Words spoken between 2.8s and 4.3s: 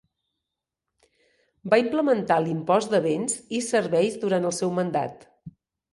de béns i serveis